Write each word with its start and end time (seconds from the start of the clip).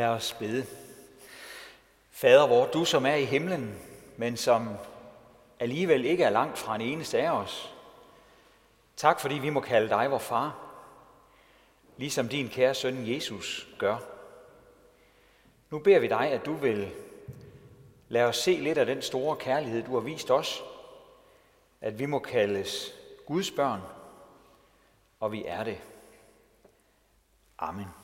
Lad 0.00 0.08
os 0.08 0.36
bede. 0.38 0.66
Fader 2.10 2.46
vor, 2.46 2.66
du 2.66 2.84
som 2.84 3.06
er 3.06 3.14
i 3.14 3.24
himlen, 3.24 3.78
men 4.16 4.36
som 4.36 4.68
alligevel 5.58 6.04
ikke 6.04 6.24
er 6.24 6.30
langt 6.30 6.58
fra 6.58 6.74
en 6.74 6.80
eneste 6.80 7.22
af 7.22 7.30
os. 7.30 7.74
Tak 8.96 9.20
fordi 9.20 9.34
vi 9.34 9.50
må 9.50 9.60
kalde 9.60 9.88
dig 9.88 10.10
vor 10.10 10.18
far, 10.18 10.56
ligesom 11.96 12.28
din 12.28 12.48
kære 12.48 12.74
søn 12.74 13.08
Jesus 13.08 13.68
gør. 13.78 13.96
Nu 15.70 15.78
beder 15.78 15.98
vi 15.98 16.08
dig, 16.08 16.30
at 16.32 16.46
du 16.46 16.54
vil 16.54 16.90
lade 18.08 18.26
os 18.26 18.36
se 18.36 18.52
lidt 18.52 18.78
af 18.78 18.86
den 18.86 19.02
store 19.02 19.36
kærlighed, 19.36 19.82
du 19.82 19.94
har 19.94 20.00
vist 20.00 20.30
os, 20.30 20.62
at 21.80 21.98
vi 21.98 22.06
må 22.06 22.18
kaldes 22.18 22.94
Guds 23.26 23.50
børn, 23.50 23.80
og 25.20 25.32
vi 25.32 25.44
er 25.46 25.64
det. 25.64 25.78
Amen. 27.58 27.99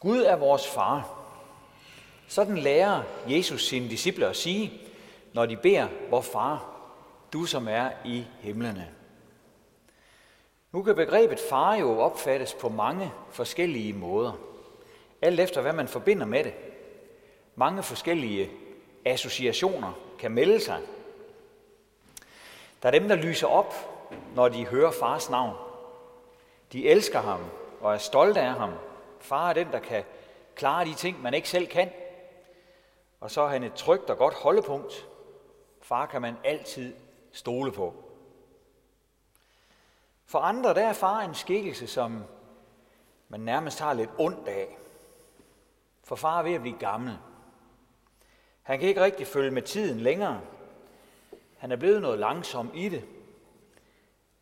Gud 0.00 0.22
er 0.22 0.36
vores 0.36 0.68
far. 0.68 1.18
Sådan 2.28 2.58
lærer 2.58 3.02
Jesus 3.28 3.66
sine 3.66 3.88
disciple 3.88 4.26
at 4.26 4.36
sige, 4.36 4.72
når 5.32 5.46
de 5.46 5.56
beder, 5.56 5.88
vor 6.10 6.20
far, 6.20 6.66
du 7.32 7.44
som 7.44 7.68
er 7.68 7.90
i 8.04 8.24
himlene. 8.40 8.88
Nu 10.72 10.82
kan 10.82 10.94
begrebet 10.94 11.40
far 11.50 11.74
jo 11.74 12.00
opfattes 12.00 12.54
på 12.54 12.68
mange 12.68 13.12
forskellige 13.30 13.92
måder, 13.92 14.32
alt 15.22 15.40
efter 15.40 15.60
hvad 15.60 15.72
man 15.72 15.88
forbinder 15.88 16.26
med 16.26 16.44
det. 16.44 16.54
Mange 17.54 17.82
forskellige 17.82 18.50
associationer 19.04 19.92
kan 20.18 20.30
melde 20.30 20.60
sig. 20.60 20.80
Der 22.82 22.88
er 22.88 22.98
dem, 22.98 23.08
der 23.08 23.14
lyser 23.14 23.46
op, 23.46 23.74
når 24.34 24.48
de 24.48 24.66
hører 24.66 24.90
fars 24.90 25.30
navn. 25.30 25.56
De 26.72 26.88
elsker 26.88 27.20
ham 27.20 27.40
og 27.80 27.94
er 27.94 27.98
stolte 27.98 28.40
af 28.40 28.54
ham. 28.54 28.70
Far 29.20 29.48
er 29.48 29.52
den, 29.52 29.72
der 29.72 29.78
kan 29.78 30.04
klare 30.54 30.84
de 30.84 30.94
ting, 30.94 31.22
man 31.22 31.34
ikke 31.34 31.48
selv 31.48 31.66
kan. 31.66 31.90
Og 33.20 33.30
så 33.30 33.42
er 33.42 33.48
han 33.48 33.62
et 33.62 33.74
trygt 33.74 34.10
og 34.10 34.18
godt 34.18 34.34
holdepunkt. 34.34 35.08
Far 35.82 36.06
kan 36.06 36.22
man 36.22 36.36
altid 36.44 36.94
stole 37.32 37.72
på. 37.72 37.94
For 40.26 40.38
andre 40.38 40.74
der 40.74 40.88
er 40.88 40.92
far 40.92 41.20
en 41.20 41.34
skikkelse, 41.34 41.86
som 41.86 42.24
man 43.28 43.40
nærmest 43.40 43.80
har 43.80 43.92
lidt 43.92 44.10
ondt 44.18 44.48
af. 44.48 44.78
For 46.04 46.16
far 46.16 46.38
er 46.38 46.42
ved 46.42 46.54
at 46.54 46.60
blive 46.60 46.78
gammel. 46.78 47.18
Han 48.62 48.78
kan 48.78 48.88
ikke 48.88 49.04
rigtig 49.04 49.26
følge 49.26 49.50
med 49.50 49.62
tiden 49.62 50.00
længere. 50.00 50.40
Han 51.58 51.72
er 51.72 51.76
blevet 51.76 52.02
noget 52.02 52.18
langsom 52.18 52.70
i 52.74 52.88
det. 52.88 53.04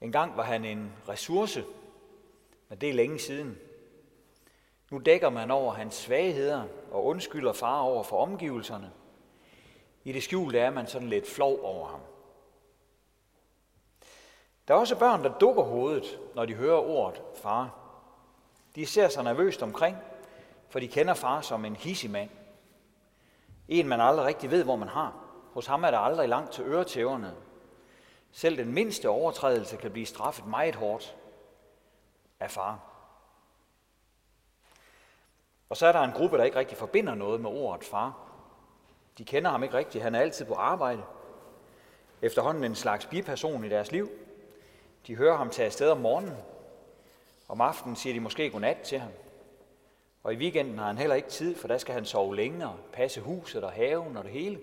En 0.01 0.13
gang 0.13 0.37
var 0.37 0.43
han 0.43 0.65
en 0.65 0.93
ressource, 1.09 1.65
men 2.69 2.79
det 2.79 2.89
er 2.89 2.95
længe 2.95 3.19
siden. 3.19 3.59
Nu 4.91 4.99
dækker 4.99 5.31
man 5.31 5.51
over 5.51 5.73
hans 5.73 5.95
svagheder 5.95 6.65
og 6.91 7.05
undskylder 7.05 7.53
far 7.53 7.81
over 7.81 8.03
for 8.03 8.23
omgivelserne. 8.23 8.93
I 10.05 10.13
det 10.13 10.23
skjulte 10.23 10.59
er 10.59 10.71
man 10.71 10.87
sådan 10.87 11.09
lidt 11.09 11.31
flov 11.31 11.61
over 11.63 11.89
ham. 11.89 12.01
Der 14.69 14.75
er 14.75 14.79
også 14.79 14.99
børn, 14.99 15.25
der 15.25 15.39
dukker 15.39 15.63
hovedet, 15.63 16.19
når 16.35 16.45
de 16.45 16.55
hører 16.55 16.79
ordet 16.79 17.23
far. 17.35 17.75
De 18.75 18.87
ser 18.87 19.09
sig 19.09 19.25
nervøst 19.25 19.63
omkring, 19.63 19.97
for 20.69 20.79
de 20.79 20.89
kender 20.89 21.15
far 21.15 21.41
som 21.41 21.65
en 21.65 21.77
hissig 21.77 22.11
mand. 22.11 22.31
En, 23.69 23.89
man 23.89 24.01
aldrig 24.01 24.27
rigtig 24.27 24.51
ved, 24.51 24.65
hvor 24.65 24.77
man 24.77 24.89
har. 24.89 25.15
Hos 25.53 25.67
ham 25.67 25.85
er 25.85 25.91
der 25.91 25.99
aldrig 25.99 26.29
langt 26.29 26.53
til 26.53 26.65
øretæverne. 26.65 27.35
Selv 28.33 28.57
den 28.57 28.73
mindste 28.73 29.09
overtrædelse 29.09 29.77
kan 29.77 29.91
blive 29.91 30.07
straffet 30.07 30.47
meget 30.47 30.75
hårdt 30.75 31.17
af 32.41 32.51
far. 32.51 32.96
Og 35.69 35.77
så 35.77 35.87
er 35.87 35.93
der 35.93 36.01
en 36.01 36.13
gruppe, 36.13 36.39
der 36.39 36.45
ikke 36.45 36.59
rigtig 36.59 36.79
forbinder 36.79 37.15
noget 37.15 37.41
med 37.41 37.51
ordet 37.51 37.85
far. 37.85 38.19
De 39.19 39.25
kender 39.25 39.51
ham 39.51 39.63
ikke 39.63 39.77
rigtigt. 39.77 40.05
Han 40.05 40.15
er 40.15 40.21
altid 40.21 40.45
på 40.45 40.55
arbejde. 40.55 41.03
Efterhånden 42.23 42.65
en 42.65 42.75
slags 42.75 43.07
biperson 43.07 43.65
i 43.65 43.69
deres 43.69 43.93
liv. 43.93 44.11
De 45.07 45.17
hører 45.17 45.37
ham 45.37 45.51
tage 45.51 45.67
afsted 45.67 45.91
om 45.91 45.99
morgenen. 45.99 46.37
Om 47.49 47.61
aftenen 47.61 47.97
siger 47.97 48.15
de 48.15 48.21
måske 48.21 48.51
godnat 48.51 48.79
til 48.79 48.99
ham. 48.99 49.11
Og 50.23 50.35
i 50.35 50.37
weekenden 50.37 50.79
har 50.79 50.87
han 50.87 50.99
heller 50.99 51.17
ikke 51.17 51.29
tid, 51.29 51.57
for 51.57 51.69
der 51.69 51.79
skal 51.79 51.95
han 51.95 52.05
sove 52.05 52.37
længere, 52.37 52.77
passe 52.93 53.21
huset 53.21 53.65
og 53.65 53.73
haven 53.73 54.17
og 54.17 54.25
det 54.25 54.33
hele. 54.33 54.61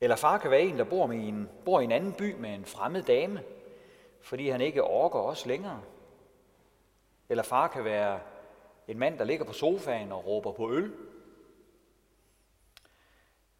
Eller 0.00 0.16
far 0.16 0.38
kan 0.38 0.50
være 0.50 0.60
en, 0.60 0.78
der 0.78 0.84
bor, 0.84 1.06
med 1.06 1.28
en, 1.28 1.48
bor 1.64 1.80
i 1.80 1.84
en 1.84 1.92
anden 1.92 2.12
by 2.12 2.34
med 2.34 2.54
en 2.54 2.64
fremmed 2.64 3.02
dame, 3.02 3.42
fordi 4.20 4.48
han 4.48 4.60
ikke 4.60 4.84
orker 4.84 5.18
os 5.18 5.46
længere. 5.46 5.82
Eller 7.28 7.42
far 7.42 7.68
kan 7.68 7.84
være 7.84 8.20
en 8.88 8.98
mand, 8.98 9.18
der 9.18 9.24
ligger 9.24 9.44
på 9.44 9.52
sofaen 9.52 10.12
og 10.12 10.26
råber 10.26 10.52
på 10.52 10.72
øl. 10.72 10.92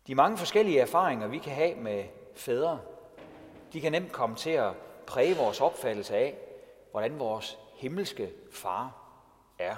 De 0.07 0.15
mange 0.15 0.39
forskellige 0.39 0.81
erfaringer, 0.81 1.27
vi 1.27 1.39
kan 1.39 1.53
have 1.53 1.75
med 1.75 2.05
fædre, 2.35 2.81
de 3.73 3.81
kan 3.81 3.93
nemt 3.93 4.13
komme 4.13 4.37
til 4.37 4.51
at 4.51 4.75
præge 5.07 5.37
vores 5.37 5.61
opfattelse 5.61 6.17
af, 6.17 6.39
hvordan 6.91 7.19
vores 7.19 7.59
himmelske 7.75 8.33
far 8.53 8.97
er. 9.59 9.77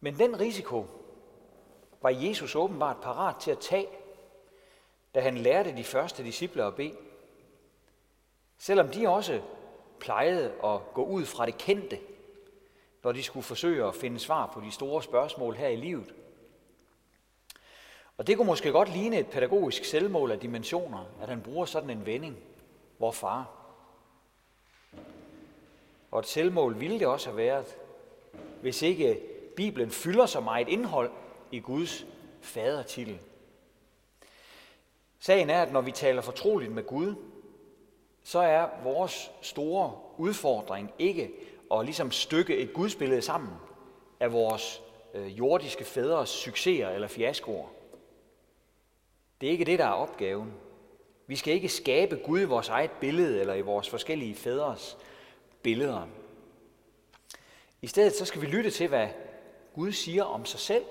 Men 0.00 0.18
den 0.18 0.40
risiko 0.40 0.86
var 2.02 2.10
Jesus 2.10 2.56
åbenbart 2.56 2.96
parat 3.02 3.36
til 3.36 3.50
at 3.50 3.58
tage, 3.58 3.88
da 5.14 5.20
han 5.20 5.38
lærte 5.38 5.76
de 5.76 5.84
første 5.84 6.24
disciple 6.24 6.64
at 6.64 6.74
bede. 6.74 6.96
Selvom 8.58 8.88
de 8.88 9.08
også 9.08 9.42
plejede 10.00 10.52
at 10.64 10.80
gå 10.94 11.04
ud 11.04 11.24
fra 11.24 11.46
det 11.46 11.58
kendte, 11.58 11.98
når 13.04 13.12
de 13.12 13.22
skulle 13.22 13.44
forsøge 13.44 13.84
at 13.84 13.94
finde 13.94 14.18
svar 14.18 14.50
på 14.54 14.60
de 14.60 14.70
store 14.70 15.02
spørgsmål 15.02 15.54
her 15.54 15.68
i 15.68 15.76
livet. 15.76 16.14
Og 18.18 18.26
det 18.26 18.36
kunne 18.36 18.46
måske 18.46 18.72
godt 18.72 18.92
ligne 18.92 19.18
et 19.18 19.26
pædagogisk 19.26 19.84
selvmål 19.84 20.30
af 20.30 20.40
dimensioner, 20.40 21.04
at 21.22 21.28
han 21.28 21.40
bruger 21.40 21.66
sådan 21.66 21.90
en 21.90 22.06
vending, 22.06 22.36
hvor 22.98 23.10
far. 23.10 23.50
Og 26.10 26.20
et 26.20 26.26
selvmål 26.26 26.80
ville 26.80 26.98
det 26.98 27.06
også 27.06 27.28
have 27.28 27.36
været, 27.36 27.76
hvis 28.60 28.82
ikke 28.82 29.20
Bibelen 29.56 29.90
fylder 29.90 30.26
så 30.26 30.40
meget 30.40 30.68
indhold 30.68 31.10
i 31.52 31.60
Guds 31.60 32.06
fadertitel. 32.40 33.20
Sagen 35.18 35.50
er, 35.50 35.62
at 35.62 35.72
når 35.72 35.80
vi 35.80 35.92
taler 35.92 36.22
fortroligt 36.22 36.72
med 36.72 36.86
Gud, 36.86 37.14
så 38.28 38.38
er 38.38 38.68
vores 38.82 39.30
store 39.42 39.98
udfordring 40.16 40.92
ikke 40.98 41.30
at 41.72 41.84
ligesom 41.84 42.10
stykke 42.10 42.56
et 42.56 42.72
gudsbillede 42.72 43.22
sammen 43.22 43.52
af 44.20 44.32
vores 44.32 44.82
øh, 45.14 45.38
jordiske 45.38 45.84
fædres 45.84 46.28
succeser 46.28 46.88
eller 46.88 47.08
fiaskoer. 47.08 47.68
Det 49.40 49.46
er 49.46 49.50
ikke 49.50 49.64
det, 49.64 49.78
der 49.78 49.84
er 49.84 49.92
opgaven. 49.92 50.52
Vi 51.26 51.36
skal 51.36 51.54
ikke 51.54 51.68
skabe 51.68 52.16
Gud 52.16 52.40
i 52.40 52.44
vores 52.44 52.68
eget 52.68 52.90
billede 52.90 53.40
eller 53.40 53.54
i 53.54 53.60
vores 53.60 53.88
forskellige 53.88 54.34
fædres 54.34 54.98
billeder. 55.62 56.08
I 57.82 57.86
stedet 57.86 58.14
så 58.14 58.24
skal 58.24 58.40
vi 58.40 58.46
lytte 58.46 58.70
til, 58.70 58.88
hvad 58.88 59.08
Gud 59.74 59.92
siger 59.92 60.24
om 60.24 60.44
sig 60.44 60.60
selv, 60.60 60.84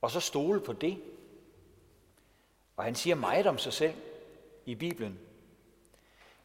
og 0.00 0.10
så 0.10 0.20
stole 0.20 0.60
på 0.60 0.72
det. 0.72 0.98
Og 2.76 2.84
han 2.84 2.94
siger 2.94 3.16
meget 3.16 3.46
om 3.46 3.58
sig 3.58 3.72
selv 3.72 3.94
i 4.66 4.74
Bibelen 4.74 5.18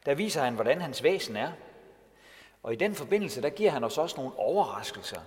der 0.08 0.14
viser 0.14 0.42
han, 0.42 0.54
hvordan 0.54 0.80
hans 0.80 1.02
væsen 1.02 1.36
er. 1.36 1.52
Og 2.62 2.72
i 2.72 2.76
den 2.76 2.94
forbindelse, 2.94 3.42
der 3.42 3.50
giver 3.50 3.70
han 3.70 3.84
os 3.84 3.98
også 3.98 4.16
nogle 4.16 4.38
overraskelser. 4.38 5.20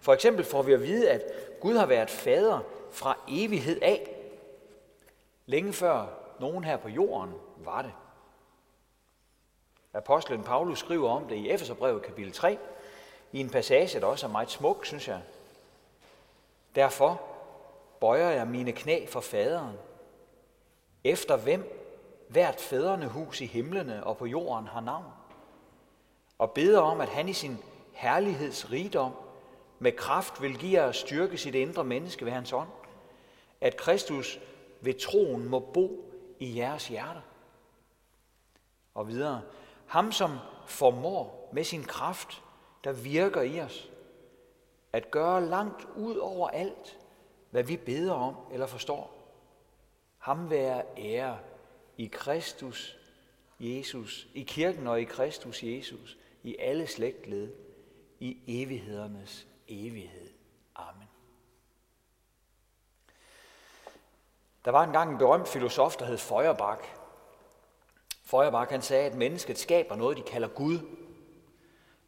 For 0.00 0.14
eksempel 0.14 0.44
får 0.44 0.62
vi 0.62 0.72
at 0.72 0.82
vide, 0.82 1.10
at 1.10 1.22
Gud 1.60 1.76
har 1.76 1.86
været 1.86 2.10
fader 2.10 2.60
fra 2.92 3.18
evighed 3.28 3.82
af. 3.82 4.16
Længe 5.46 5.72
før 5.72 6.06
nogen 6.40 6.64
her 6.64 6.76
på 6.76 6.88
jorden 6.88 7.34
var 7.56 7.82
det. 7.82 7.92
Apostlen 9.94 10.44
Paulus 10.44 10.78
skriver 10.78 11.10
om 11.10 11.28
det 11.28 11.36
i 11.36 11.50
Efeserbrevet 11.50 12.02
kapitel 12.02 12.32
3, 12.32 12.58
i 13.32 13.40
en 13.40 13.50
passage, 13.50 14.00
der 14.00 14.06
også 14.06 14.26
er 14.26 14.30
meget 14.30 14.50
smuk, 14.50 14.86
synes 14.86 15.08
jeg. 15.08 15.20
Derfor 16.74 17.20
bøjer 18.00 18.30
jeg 18.30 18.46
mine 18.46 18.72
knæ 18.72 19.06
for 19.06 19.20
faderen, 19.20 19.76
efter 21.04 21.36
hvem 21.36 21.85
hvert 22.28 22.60
fædrene 22.60 23.08
hus 23.08 23.40
i 23.40 23.46
himlene 23.46 24.04
og 24.04 24.16
på 24.16 24.26
jorden 24.26 24.66
har 24.66 24.80
navn, 24.80 25.12
og 26.38 26.50
beder 26.50 26.80
om, 26.80 27.00
at 27.00 27.08
han 27.08 27.28
i 27.28 27.32
sin 27.32 27.58
herlighedsrigdom 27.92 29.12
med 29.78 29.92
kraft 29.92 30.42
vil 30.42 30.58
give 30.58 30.82
jer 30.82 30.92
styrke 30.92 31.38
sit 31.38 31.54
indre 31.54 31.84
menneske 31.84 32.24
ved 32.24 32.32
hans 32.32 32.52
ånd, 32.52 32.68
at 33.60 33.76
Kristus 33.76 34.40
ved 34.80 34.94
troen 34.94 35.48
må 35.48 35.60
bo 35.60 36.12
i 36.38 36.58
jeres 36.58 36.88
hjerter. 36.88 37.20
Og 38.94 39.08
videre, 39.08 39.42
ham 39.86 40.12
som 40.12 40.38
formår 40.66 41.50
med 41.52 41.64
sin 41.64 41.84
kraft, 41.84 42.42
der 42.84 42.92
virker 42.92 43.42
i 43.42 43.60
os, 43.60 43.90
at 44.92 45.10
gøre 45.10 45.46
langt 45.46 45.86
ud 45.96 46.16
over 46.16 46.48
alt, 46.48 46.98
hvad 47.50 47.62
vi 47.62 47.76
beder 47.76 48.12
om 48.12 48.34
eller 48.52 48.66
forstår. 48.66 49.12
Ham 50.18 50.50
være 50.50 50.82
ære 50.96 51.38
i 51.96 52.06
Kristus 52.06 52.96
Jesus, 53.60 54.28
i 54.34 54.42
kirken 54.42 54.86
og 54.86 55.00
i 55.00 55.04
Kristus 55.04 55.62
Jesus, 55.62 56.18
i 56.42 56.56
alle 56.58 56.86
slægtled, 56.86 57.52
i 58.20 58.38
evighedernes 58.46 59.46
evighed. 59.68 60.30
Amen. 60.74 61.08
Der 64.64 64.70
var 64.70 64.84
engang 64.84 65.12
en 65.12 65.18
berømt 65.18 65.48
filosof, 65.48 65.96
der 65.96 66.04
hed 66.04 66.18
Feuerbach. 66.18 66.82
Feuerbach 68.24 68.70
han 68.70 68.82
sagde, 68.82 69.10
at 69.10 69.14
mennesket 69.14 69.58
skaber 69.58 69.96
noget, 69.96 70.16
de 70.16 70.22
kalder 70.22 70.48
Gud, 70.48 70.78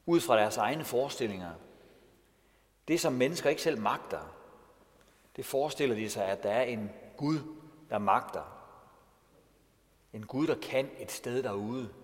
ud 0.07 0.21
fra 0.21 0.37
deres 0.37 0.57
egne 0.57 0.85
forestillinger. 0.85 1.53
Det, 2.89 3.01
som 3.01 3.13
mennesker 3.13 3.51
ikke 3.51 3.63
selv 3.63 3.81
magter, 3.81 4.35
det 5.37 5.47
forestiller 5.47 5.97
de 5.97 6.11
sig, 6.11 6.25
at 6.25 6.43
der 6.43 6.51
er 6.51 6.63
en 6.63 6.91
Gud, 7.17 7.39
der 7.91 7.99
magter. 7.99 8.58
En 10.13 10.27
Gud, 10.27 10.47
der 10.47 10.55
kan 10.55 10.91
et 10.99 11.11
sted 11.11 11.43
derude. 11.43 11.95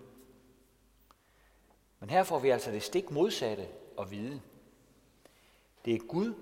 Men 1.99 2.09
her 2.09 2.23
får 2.23 2.39
vi 2.39 2.49
altså 2.49 2.71
det 2.71 2.83
stik 2.83 3.11
modsatte 3.11 3.67
at 3.99 4.11
vide. 4.11 4.41
Det 5.85 5.95
er 5.95 5.99
Gud, 6.07 6.33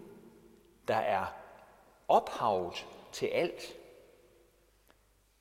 der 0.87 0.95
er 0.95 1.25
ophavet 2.07 2.87
til 3.11 3.25
alt. 3.25 3.75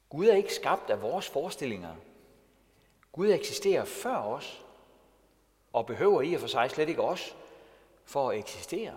Gud 0.08 0.26
er 0.26 0.36
ikke 0.36 0.54
skabt 0.54 0.90
af 0.90 1.02
vores 1.02 1.28
forestillinger. 1.28 1.94
Gud 3.12 3.28
eksisterer 3.28 3.84
før 3.84 4.16
os, 4.16 4.64
og 5.72 5.86
behøver 5.86 6.22
i 6.22 6.34
og 6.34 6.40
for 6.40 6.48
sig 6.48 6.70
slet 6.70 6.88
ikke 6.88 7.02
os 7.02 7.36
for 8.04 8.30
at 8.30 8.38
eksistere. 8.38 8.94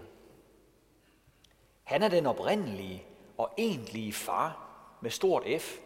Han 1.83 2.03
er 2.03 2.09
den 2.09 2.25
oprindelige 2.25 3.05
og 3.37 3.53
egentlige 3.57 4.13
far 4.13 4.69
med 5.01 5.11
stort 5.11 5.43
F. 5.61 5.77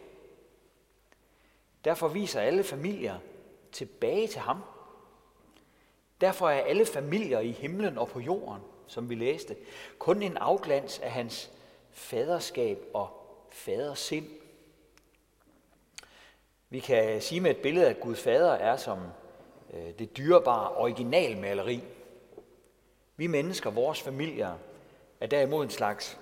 Derfor 1.84 2.08
viser 2.08 2.40
alle 2.40 2.64
familier 2.64 3.18
tilbage 3.72 4.26
til 4.26 4.40
ham. 4.40 4.62
Derfor 6.20 6.48
er 6.48 6.60
alle 6.60 6.86
familier 6.86 7.40
i 7.40 7.50
himlen 7.50 7.98
og 7.98 8.08
på 8.08 8.20
jorden, 8.20 8.62
som 8.86 9.10
vi 9.10 9.14
læste, 9.14 9.56
kun 9.98 10.22
en 10.22 10.36
afglans 10.36 10.98
af 10.98 11.10
hans 11.10 11.50
faderskab 11.90 12.78
og 12.94 13.08
fadersind. 13.50 14.26
Vi 16.70 16.80
kan 16.80 17.20
sige 17.22 17.40
med 17.40 17.50
et 17.50 17.62
billede, 17.62 17.88
at 17.88 18.00
Gud 18.00 18.14
fader 18.14 18.52
er 18.52 18.76
som 18.76 18.98
øh, 19.74 19.98
det 19.98 20.16
dyrebare 20.16 20.70
originalmaleri. 20.70 21.84
Vi 23.16 23.26
mennesker, 23.26 23.70
vores 23.70 24.02
familier, 24.02 24.56
er 25.20 25.26
derimod 25.26 25.64
en 25.64 25.70
slags 25.70 26.18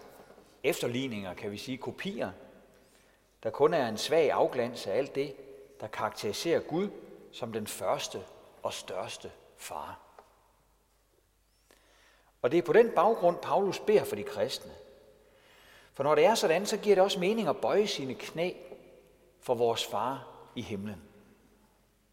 efterligninger, 0.62 1.34
kan 1.34 1.50
vi 1.50 1.56
sige, 1.56 1.78
kopier, 1.78 2.30
der 3.42 3.50
kun 3.50 3.74
er 3.74 3.88
en 3.88 3.98
svag 3.98 4.32
afglans 4.32 4.86
af 4.86 4.98
alt 4.98 5.14
det, 5.14 5.34
der 5.80 5.86
karakteriserer 5.86 6.60
Gud 6.60 6.88
som 7.32 7.52
den 7.52 7.66
første 7.66 8.24
og 8.62 8.72
største 8.72 9.32
far. 9.56 9.98
Og 12.42 12.50
det 12.50 12.58
er 12.58 12.62
på 12.62 12.72
den 12.72 12.90
baggrund, 12.90 13.36
Paulus 13.36 13.80
beder 13.80 14.04
for 14.04 14.16
de 14.16 14.22
kristne. 14.22 14.72
For 15.94 16.04
når 16.04 16.14
det 16.14 16.24
er 16.24 16.34
sådan, 16.34 16.66
så 16.66 16.76
giver 16.76 16.94
det 16.94 17.04
også 17.04 17.18
mening 17.20 17.48
at 17.48 17.60
bøje 17.60 17.86
sine 17.86 18.14
knæ 18.14 18.52
for 19.40 19.54
vores 19.54 19.86
far 19.86 20.28
i 20.54 20.62
himlen. 20.62 21.02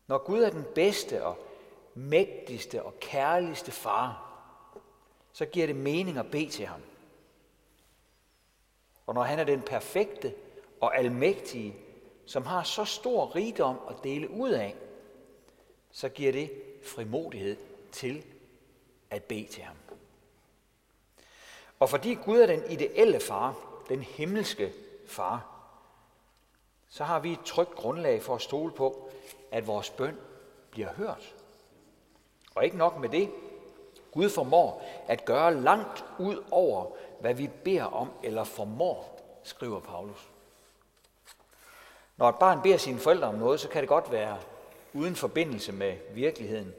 Når 0.08 0.18
Gud 0.18 0.44
er 0.44 0.50
den 0.50 0.66
bedste 0.76 1.26
og 1.26 1.38
mægtigste 1.94 2.84
og 2.84 3.00
kærligste 3.00 3.72
far, 3.72 4.22
så 5.34 5.46
giver 5.46 5.68
det 5.68 5.76
mening 5.76 6.18
at 6.18 6.32
bede 6.32 6.50
til 6.50 6.66
ham. 6.66 6.82
Og 9.08 9.14
når 9.14 9.24
han 9.24 9.40
er 9.40 9.44
den 9.44 9.62
perfekte 9.62 10.34
og 10.82 10.98
almægtige, 10.98 11.76
som 12.26 12.46
har 12.46 12.64
så 12.64 12.86
stor 12.86 13.36
rigdom 13.36 13.80
at 13.90 13.96
dele 14.04 14.30
ud 14.30 14.50
af, 14.50 14.76
så 15.92 16.10
giver 16.10 16.32
det 16.32 16.52
frimodighed 16.84 17.58
til 17.92 18.24
at 19.10 19.24
bede 19.24 19.48
til 19.48 19.64
ham. 19.64 19.76
Og 21.80 21.90
fordi 21.90 22.14
Gud 22.14 22.40
er 22.40 22.48
den 22.48 22.72
ideelle 22.72 23.20
far, 23.20 23.56
den 23.90 24.02
himmelske 24.02 24.74
far, 25.08 25.52
så 26.90 27.04
har 27.04 27.20
vi 27.20 27.32
et 27.32 27.44
trygt 27.46 27.76
grundlag 27.76 28.24
for 28.24 28.36
at 28.36 28.42
stole 28.42 28.72
på, 28.72 29.10
at 29.52 29.68
vores 29.68 29.90
bøn 29.90 30.18
bliver 30.72 30.94
hørt. 30.94 31.36
Og 32.56 32.66
ikke 32.66 32.78
nok 32.78 33.00
med 33.00 33.10
det. 33.10 33.32
Gud 34.12 34.30
formår 34.30 34.86
at 35.08 35.26
gøre 35.26 35.62
langt 35.62 36.06
ud 36.20 36.44
over, 36.52 36.92
hvad 37.22 37.34
vi 37.34 37.50
beder 37.64 37.84
om 37.84 38.12
eller 38.24 38.44
formår, 38.44 39.20
skriver 39.44 39.80
Paulus. 39.80 40.30
Når 42.18 42.30
et 42.30 42.36
barn 42.36 42.62
beder 42.62 42.78
sine 42.78 43.00
forældre 43.00 43.28
om 43.28 43.36
noget, 43.36 43.60
så 43.60 43.70
kan 43.70 43.82
det 43.82 43.90
godt 43.90 44.12
være 44.12 44.38
uden 44.94 45.16
forbindelse 45.16 45.72
med 45.72 45.98
virkeligheden. 46.14 46.74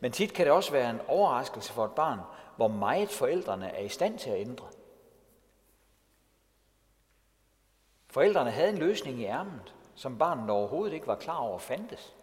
Men 0.00 0.12
tit 0.12 0.32
kan 0.32 0.46
det 0.46 0.52
også 0.52 0.72
være 0.72 0.90
en 0.90 1.00
overraskelse 1.08 1.72
for 1.72 1.84
et 1.84 1.92
barn, 1.92 2.18
hvor 2.56 2.68
meget 2.68 3.08
forældrene 3.08 3.68
er 3.68 3.82
i 3.82 3.88
stand 3.88 4.18
til 4.18 4.30
at 4.30 4.40
ændre. 4.40 4.66
Forældrene 8.10 8.50
havde 8.50 8.68
en 8.68 8.78
løsning 8.78 9.20
i 9.20 9.24
ærmet, 9.24 9.74
som 9.94 10.18
barnet 10.18 10.50
overhovedet 10.50 10.94
ikke 10.94 11.06
var 11.06 11.14
klar 11.14 11.36
over 11.36 11.58
fandtes. 11.58 12.14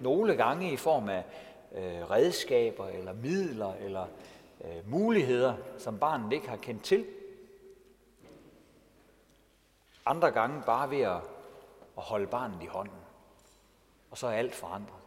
Nogle 0.00 0.36
gange 0.36 0.72
i 0.72 0.76
form 0.76 1.08
af 1.08 1.24
øh, 1.72 2.10
redskaber 2.10 2.88
eller 2.88 3.12
midler 3.12 3.74
eller 3.74 4.06
øh, 4.64 4.90
muligheder, 4.90 5.54
som 5.78 5.98
barnet 5.98 6.32
ikke 6.32 6.48
har 6.48 6.56
kendt 6.56 6.82
til. 6.82 7.06
Andre 10.06 10.30
gange 10.30 10.62
bare 10.66 10.90
ved 10.90 11.00
at, 11.00 11.22
at 11.96 12.02
holde 12.02 12.26
barnet 12.26 12.62
i 12.62 12.66
hånden. 12.66 12.96
Og 14.10 14.18
så 14.18 14.26
er 14.26 14.32
alt 14.32 14.54
forandret. 14.54 15.02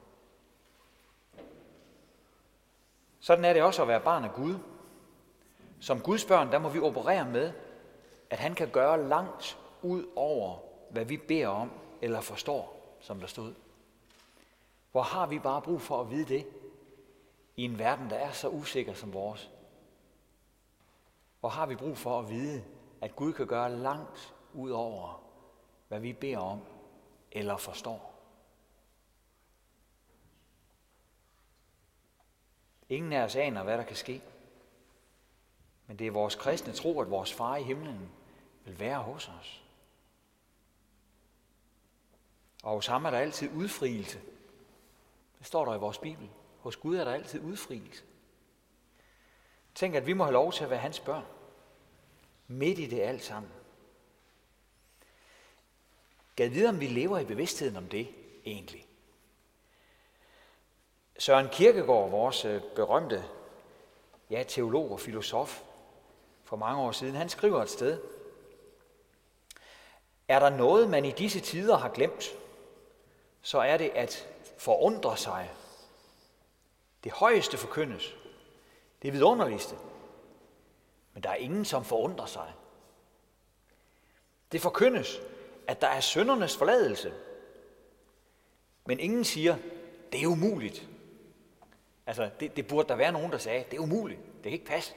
Sådan 3.20 3.46
er 3.46 3.54
det 3.54 3.64
også 3.64 3.82
at 3.82 3.88
være 3.88 4.00
barn 4.00 4.24
af 4.24 4.34
Gud. 4.34 4.58
Som 5.80 6.02
Guds 6.02 6.26
børn, 6.26 6.52
der 6.52 6.60
må 6.60 6.70
vi 6.70 6.80
operere 6.80 7.26
med, 7.26 7.54
at 8.30 8.40
han 8.40 8.56
kan 8.56 8.70
gøre 8.70 9.08
langt 9.08 9.58
ud 9.82 10.06
over, 10.16 10.58
hvad 10.90 11.06
vi 11.06 11.18
beder 11.18 11.48
om 11.48 11.72
eller 12.02 12.22
forstår, 12.22 12.96
som 13.00 13.20
der 13.20 13.28
stod. 13.28 13.54
Hvor 14.92 15.02
har 15.02 15.26
vi 15.28 15.40
bare 15.40 15.62
brug 15.62 15.82
for 15.82 16.02
at 16.02 16.12
vide 16.12 16.26
det 16.26 16.48
i 17.56 17.64
en 17.64 17.80
verden, 17.80 18.10
der 18.10 18.16
er 18.16 18.32
så 18.32 18.50
usikker 18.50 18.94
som 18.94 19.14
vores? 19.14 19.52
Hvor 21.40 21.50
har 21.50 21.66
vi 21.66 21.76
brug 21.76 21.98
for 21.98 22.20
at 22.20 22.30
vide, 22.30 22.64
at 23.02 23.16
Gud 23.16 23.34
kan 23.34 23.48
gøre 23.48 23.72
langt 23.72 24.35
ud 24.56 24.72
over, 24.72 25.24
hvad 25.88 26.00
vi 26.00 26.14
beder 26.14 26.38
om 26.38 26.62
eller 27.32 27.58
forstår? 27.58 28.16
Ingen 32.90 33.14
af 33.14 33.24
os 33.24 33.36
aner, 33.36 33.64
hvad 33.64 33.78
der 33.78 33.84
kan 33.84 33.96
ske. 33.96 34.22
Men 35.88 36.00
det 36.00 36.08
er 36.08 36.12
vores 36.12 36.36
kristne 36.36 36.74
tro, 36.74 37.02
at 37.02 37.10
vores 37.10 37.34
far 37.34 37.56
i 37.56 37.64
himlen 37.64 38.12
vil 38.66 38.80
være 38.80 39.00
hos 39.00 39.30
os. 39.40 39.64
Og 42.64 42.74
hos 42.74 42.88
ham 42.88 43.06
er 43.06 43.10
der 43.10 43.18
altid 43.18 43.52
udfrielse. 43.56 44.22
Det 45.40 45.48
står 45.48 45.66
der 45.66 45.76
i 45.76 45.80
vores 45.80 45.98
Bibel. 45.98 46.30
Hos 46.60 46.76
Gud 46.76 46.96
er 46.96 47.04
der 47.04 47.14
altid 47.14 47.42
udfrielse. 47.42 48.04
Tænk, 49.76 49.96
at 49.96 50.08
vi 50.08 50.14
må 50.14 50.24
have 50.24 50.34
lov 50.34 50.52
til 50.52 50.64
at 50.64 50.70
være 50.70 50.80
hans 50.80 51.00
børn. 51.00 51.26
Midt 52.48 52.80
i 52.80 52.86
det 52.86 53.02
alt 53.02 53.24
sammen. 53.24 53.52
Gad 56.36 56.50
vide, 56.50 56.70
om 56.70 56.80
vi 56.80 56.88
lever 56.88 57.20
i 57.20 57.26
bevidstheden 57.26 57.76
om 57.76 57.88
det 57.88 58.08
egentlig. 58.46 58.88
Søren 61.20 61.50
Kierkegaard, 61.50 62.10
vores 62.10 62.46
øh, 62.46 62.62
berømte 62.76 63.24
ja, 64.30 64.44
teolog 64.48 64.92
og 64.92 65.00
filosof 65.00 65.62
for 66.44 66.58
mange 66.58 66.82
år 66.82 66.92
siden, 66.92 67.16
han 67.16 67.30
skriver 67.30 67.62
et 67.62 67.70
sted, 67.70 68.02
er 70.28 70.40
der 70.40 70.50
noget, 70.50 70.90
man 70.90 71.06
i 71.06 71.12
disse 71.12 71.40
tider 71.40 71.78
har 71.78 71.90
glemt, 71.90 72.26
så 73.42 73.60
er 73.60 73.78
det 73.78 73.90
at 73.90 74.28
forundre 74.58 75.18
sig. 75.18 75.52
Det 77.04 77.12
højeste 77.12 77.58
forkyndes. 77.58 78.16
Det 79.02 79.14
vidunderligste. 79.14 79.76
Men 81.14 81.24
der 81.24 81.30
er 81.30 81.36
ingen, 81.36 81.66
som 81.66 81.86
forundrer 81.86 82.26
sig. 82.26 82.54
Det 84.52 84.62
forkyndes, 84.62 85.22
at 85.68 85.82
der 85.82 85.88
er 85.88 86.00
søndernes 86.00 86.58
forladelse. 86.58 87.14
Men 88.86 89.00
ingen 89.00 89.24
siger, 89.24 89.58
det 90.12 90.24
er 90.24 90.28
umuligt. 90.28 90.88
Altså, 92.06 92.30
det, 92.40 92.56
det 92.56 92.68
burde 92.68 92.88
der 92.88 92.96
være 92.96 93.12
nogen, 93.12 93.32
der 93.32 93.38
sagde, 93.38 93.66
det 93.72 93.78
er 93.78 93.82
umuligt. 93.82 94.20
Det 94.36 94.44
kan 94.44 94.52
ikke 94.52 94.66
passe. 94.66 94.94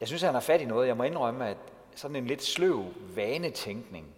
Jeg 0.00 0.08
synes, 0.08 0.22
han 0.22 0.34
har 0.34 0.40
fat 0.40 0.60
i 0.60 0.64
noget. 0.64 0.88
Jeg 0.88 0.96
må 0.96 1.02
indrømme, 1.02 1.48
at 1.48 1.56
sådan 1.94 2.16
en 2.16 2.26
lidt 2.26 2.42
sløv 2.42 2.84
vanetænkning, 3.14 4.14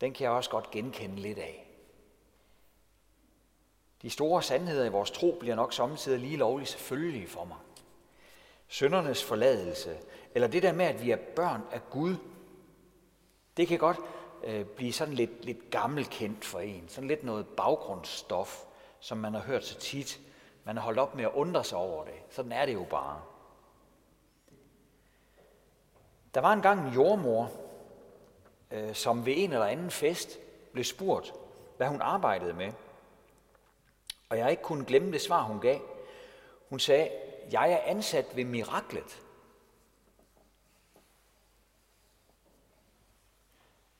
den 0.00 0.12
kan 0.12 0.24
jeg 0.24 0.30
også 0.30 0.50
godt 0.50 0.70
genkende 0.70 1.16
lidt 1.16 1.38
af. 1.38 1.66
De 4.02 4.10
store 4.10 4.42
sandheder 4.42 4.84
i 4.84 4.88
vores 4.88 5.10
tro 5.10 5.36
bliver 5.40 5.54
nok 5.54 5.72
samtidig 5.72 6.18
lige 6.20 6.36
lovligt 6.36 6.70
selvfølgelige 6.70 7.26
for 7.26 7.44
mig. 7.44 7.56
Søndernes 8.68 9.24
forladelse, 9.24 9.98
eller 10.34 10.48
det 10.48 10.62
der 10.62 10.72
med, 10.72 10.84
at 10.84 11.02
vi 11.02 11.10
er 11.10 11.16
børn 11.36 11.62
af 11.72 11.80
Gud, 11.90 12.16
det 13.56 13.68
kan 13.68 13.78
godt 13.78 13.96
øh, 14.44 14.64
blive 14.64 14.92
sådan 14.92 15.14
lidt, 15.14 15.44
lidt 15.44 15.70
gammelkendt 15.70 16.44
for 16.44 16.60
en. 16.60 16.88
Sådan 16.88 17.08
lidt 17.08 17.24
noget 17.24 17.46
baggrundsstof, 17.46 18.64
som 19.00 19.18
man 19.18 19.34
har 19.34 19.40
hørt 19.40 19.64
så 19.64 19.78
tit. 19.78 20.20
Man 20.64 20.76
har 20.76 20.84
holdt 20.84 20.98
op 20.98 21.14
med 21.14 21.24
at 21.24 21.32
undre 21.34 21.64
sig 21.64 21.78
over 21.78 22.04
det. 22.04 22.14
Sådan 22.30 22.52
er 22.52 22.66
det 22.66 22.74
jo 22.74 22.86
bare. 22.90 23.22
Der 26.34 26.40
var 26.40 26.52
engang 26.52 26.86
en 26.86 26.94
jordmor, 26.94 27.50
øh, 28.70 28.94
som 28.94 29.26
ved 29.26 29.34
en 29.36 29.52
eller 29.52 29.66
anden 29.66 29.90
fest 29.90 30.38
blev 30.72 30.84
spurgt, 30.84 31.34
hvad 31.76 31.88
hun 31.88 32.00
arbejdede 32.00 32.52
med. 32.52 32.72
Og 34.28 34.38
jeg 34.38 34.50
ikke 34.50 34.62
kunne 34.62 34.84
glemme 34.84 35.12
det 35.12 35.20
svar, 35.20 35.42
hun 35.42 35.60
gav. 35.60 35.80
Hun 36.68 36.78
sagde, 36.78 37.10
jeg 37.52 37.72
er 37.72 37.80
ansat 37.84 38.36
ved 38.36 38.44
miraklet. 38.44 39.22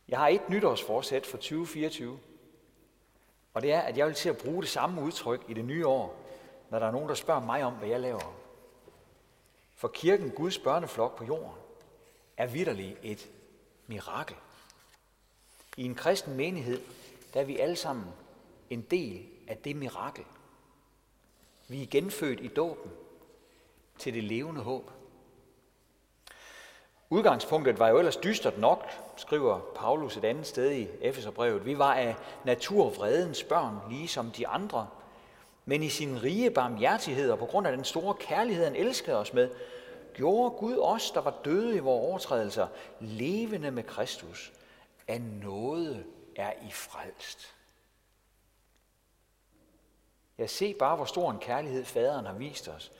Jeg 0.08 0.18
har 0.18 0.28
et 0.28 0.48
nytårsforsæt 0.48 1.26
for 1.26 1.36
2024, 1.36 2.18
og 3.54 3.62
det 3.62 3.72
er, 3.72 3.80
at 3.80 3.96
jeg 3.96 4.06
vil 4.06 4.14
til 4.14 4.28
at 4.28 4.38
bruge 4.38 4.62
det 4.62 4.70
samme 4.70 5.02
udtryk 5.02 5.44
i 5.48 5.54
det 5.54 5.64
nye 5.64 5.86
år, 5.86 6.26
når 6.70 6.78
der 6.78 6.86
er 6.86 6.90
nogen, 6.90 7.08
der 7.08 7.14
spørger 7.14 7.40
mig 7.40 7.64
om, 7.64 7.72
hvad 7.72 7.88
jeg 7.88 8.00
laver. 8.00 8.34
For 9.74 9.88
kirken, 9.88 10.30
Guds 10.30 10.58
børneflok 10.58 11.16
på 11.18 11.24
jorden, 11.24 11.56
er 12.36 12.46
vidderlig 12.46 12.96
et 13.02 13.30
mirakel. 13.86 14.36
I 15.76 15.84
en 15.84 15.94
kristen 15.94 16.36
menighed, 16.36 16.82
der 17.34 17.40
er 17.40 17.44
vi 17.44 17.58
alle 17.58 17.76
sammen 17.76 18.06
en 18.70 18.82
del 18.82 19.26
af 19.48 19.56
det 19.56 19.76
mirakel. 19.76 20.24
Vi 21.68 21.82
er 21.82 21.86
genfødt 21.86 22.40
i 22.40 22.48
dåben 22.48 22.90
til 23.98 24.14
det 24.14 24.24
levende 24.24 24.60
håb. 24.60 24.90
Udgangspunktet 27.10 27.78
var 27.78 27.88
jo 27.88 27.98
ellers 27.98 28.16
dystert 28.16 28.58
nok, 28.58 28.84
skriver 29.16 29.60
Paulus 29.74 30.16
et 30.16 30.24
andet 30.24 30.46
sted 30.46 30.72
i 30.72 30.88
Efeserbrevet. 31.00 31.66
Vi 31.66 31.78
var 31.78 31.94
af 31.94 32.16
naturvredens 32.44 33.42
børn, 33.42 33.78
ligesom 33.90 34.30
de 34.30 34.48
andre. 34.48 34.88
Men 35.64 35.82
i 35.82 35.88
sin 35.88 36.22
rige 36.22 36.50
barmhjertighed 36.50 37.30
og 37.30 37.38
på 37.38 37.46
grund 37.46 37.66
af 37.66 37.76
den 37.76 37.84
store 37.84 38.14
kærlighed, 38.14 38.64
han 38.64 38.76
elskede 38.76 39.16
os 39.16 39.32
med, 39.32 39.50
gjorde 40.14 40.50
Gud 40.50 40.78
os, 40.78 41.10
der 41.10 41.20
var 41.20 41.34
døde 41.44 41.76
i 41.76 41.78
vores 41.78 42.10
overtrædelser, 42.10 42.66
levende 43.00 43.70
med 43.70 43.82
Kristus. 43.82 44.52
Af 45.08 45.20
noget 45.20 46.04
er 46.36 46.52
I 46.68 46.70
frelst. 46.70 47.54
Jeg 50.38 50.50
ser 50.50 50.74
bare, 50.78 50.96
hvor 50.96 51.04
stor 51.04 51.30
en 51.30 51.38
kærlighed 51.38 51.84
faderen 51.84 52.26
har 52.26 52.32
vist 52.32 52.68
os, 52.68 52.92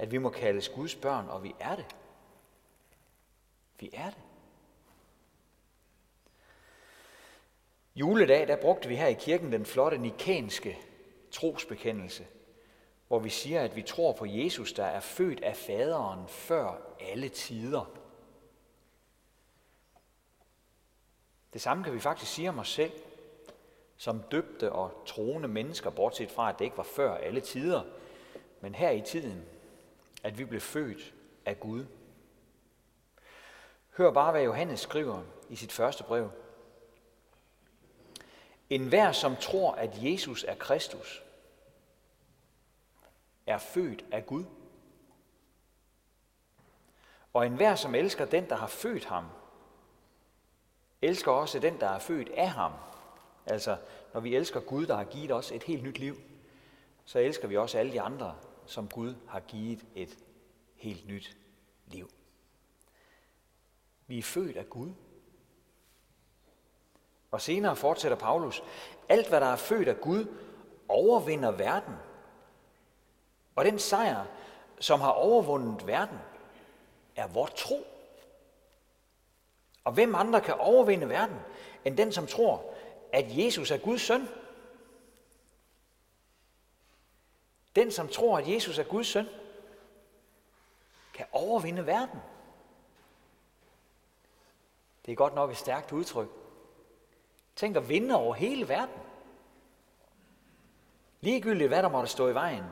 at 0.00 0.12
vi 0.12 0.18
må 0.18 0.30
kaldes 0.30 0.68
Guds 0.68 0.94
børn, 0.94 1.28
og 1.28 1.42
vi 1.42 1.54
er 1.58 1.76
det. 1.76 1.96
Vi 3.80 3.90
er 3.92 4.10
det. 4.10 4.18
Juledag, 7.94 8.48
der 8.48 8.56
brugte 8.56 8.88
vi 8.88 8.96
her 8.96 9.06
i 9.06 9.14
kirken 9.14 9.52
den 9.52 9.66
flotte 9.66 9.98
nikanske 9.98 10.78
trosbekendelse, 11.30 12.26
hvor 13.08 13.18
vi 13.18 13.28
siger, 13.28 13.62
at 13.62 13.76
vi 13.76 13.82
tror 13.82 14.12
på 14.12 14.26
Jesus, 14.26 14.72
der 14.72 14.84
er 14.84 15.00
født 15.00 15.42
af 15.42 15.56
faderen 15.56 16.28
før 16.28 16.96
alle 17.00 17.28
tider. 17.28 17.90
Det 21.52 21.60
samme 21.60 21.84
kan 21.84 21.94
vi 21.94 22.00
faktisk 22.00 22.34
sige 22.34 22.48
om 22.48 22.58
os 22.58 22.68
selv, 22.72 22.92
som 23.96 24.22
døbte 24.30 24.72
og 24.72 25.02
troende 25.06 25.48
mennesker, 25.48 25.90
bortset 25.90 26.30
fra, 26.30 26.48
at 26.48 26.58
det 26.58 26.64
ikke 26.64 26.76
var 26.76 26.82
før 26.82 27.14
alle 27.14 27.40
tider, 27.40 27.82
men 28.60 28.74
her 28.74 28.90
i 28.90 29.00
tiden, 29.00 29.44
at 30.22 30.38
vi 30.38 30.44
blev 30.44 30.60
født 30.60 31.14
af 31.44 31.60
Gud. 31.60 31.86
Hør 33.96 34.10
bare, 34.10 34.30
hvad 34.30 34.42
Johannes 34.42 34.80
skriver 34.80 35.22
i 35.48 35.56
sit 35.56 35.72
første 35.72 36.04
brev. 36.04 36.30
En 38.70 38.88
hver, 38.88 39.12
som 39.12 39.36
tror, 39.36 39.72
at 39.72 39.90
Jesus 40.02 40.44
er 40.44 40.54
Kristus, 40.54 41.22
er 43.46 43.58
født 43.58 44.04
af 44.12 44.26
Gud. 44.26 44.44
Og 47.32 47.46
enhver, 47.46 47.74
som 47.74 47.94
elsker 47.94 48.24
den, 48.24 48.48
der 48.48 48.56
har 48.56 48.66
født 48.66 49.04
ham, 49.04 49.26
elsker 51.02 51.32
også 51.32 51.58
den, 51.58 51.80
der 51.80 51.88
er 51.88 51.98
født 51.98 52.28
af 52.28 52.48
ham. 52.48 52.72
Altså, 53.46 53.76
når 54.14 54.20
vi 54.20 54.36
elsker 54.36 54.60
Gud, 54.60 54.86
der 54.86 54.96
har 54.96 55.04
givet 55.04 55.32
os 55.32 55.52
et 55.52 55.62
helt 55.62 55.82
nyt 55.82 55.98
liv, 55.98 56.16
så 57.04 57.18
elsker 57.18 57.48
vi 57.48 57.56
også 57.56 57.78
alle 57.78 57.92
de 57.92 58.00
andre, 58.00 58.36
som 58.70 58.88
Gud 58.88 59.14
har 59.28 59.40
givet 59.40 59.84
et 59.94 60.18
helt 60.74 61.08
nyt 61.08 61.36
liv. 61.86 62.10
Vi 64.06 64.18
er 64.18 64.22
født 64.22 64.56
af 64.56 64.70
Gud. 64.70 64.92
Og 67.30 67.40
senere 67.40 67.76
fortsætter 67.76 68.18
Paulus, 68.18 68.62
alt 69.08 69.28
hvad 69.28 69.40
der 69.40 69.46
er 69.46 69.56
født 69.56 69.88
af 69.88 70.00
Gud, 70.00 70.26
overvinder 70.88 71.50
verden. 71.50 71.94
Og 73.56 73.64
den 73.64 73.78
sejr, 73.78 74.26
som 74.80 75.00
har 75.00 75.10
overvundet 75.10 75.86
verden, 75.86 76.18
er 77.16 77.26
vores 77.26 77.52
tro. 77.56 77.86
Og 79.84 79.92
hvem 79.92 80.14
andre 80.14 80.40
kan 80.40 80.54
overvinde 80.54 81.08
verden, 81.08 81.36
end 81.84 81.96
den, 81.96 82.12
som 82.12 82.26
tror, 82.26 82.74
at 83.12 83.38
Jesus 83.38 83.70
er 83.70 83.78
Guds 83.78 84.02
søn? 84.02 84.28
Den, 87.76 87.90
som 87.90 88.08
tror, 88.08 88.38
at 88.38 88.48
Jesus 88.48 88.78
er 88.78 88.84
Guds 88.84 89.06
søn, 89.06 89.26
kan 91.14 91.26
overvinde 91.32 91.86
verden. 91.86 92.20
Det 95.06 95.12
er 95.12 95.16
godt 95.16 95.34
nok 95.34 95.50
et 95.50 95.56
stærkt 95.56 95.92
udtryk. 95.92 96.28
Tænk 97.56 97.76
at 97.76 97.88
vinde 97.88 98.14
over 98.14 98.34
hele 98.34 98.68
verden. 98.68 98.94
Ligegyldigt 101.20 101.68
hvad 101.68 101.82
der 101.82 101.88
måtte 101.88 102.10
stå 102.10 102.28
i 102.28 102.34
vejen, 102.34 102.64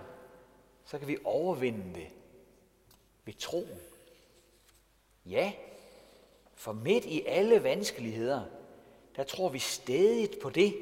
så 0.85 0.99
kan 0.99 1.09
vi 1.09 1.19
overvinde 1.25 1.95
det 1.95 2.09
ved 3.25 3.35
troen. 3.35 3.81
Ja, 5.27 5.53
for 6.55 6.73
midt 6.73 7.05
i 7.05 7.25
alle 7.27 7.63
vanskeligheder, 7.63 8.45
der 9.17 9.25
tror 9.25 9.49
vi 9.49 9.59
stadig 9.59 10.31
på 10.43 10.51
det, 10.51 10.75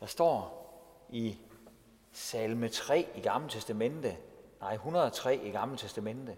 der 0.00 0.06
står 0.06 0.52
i 1.10 1.38
salme 2.16 2.68
3 2.68 3.08
i 3.14 3.20
Gamle 3.20 3.48
Testamente, 3.48 4.16
nej 4.60 4.74
103 4.74 5.36
i 5.36 5.50
Gamle 5.50 5.76
Testamente, 5.76 6.36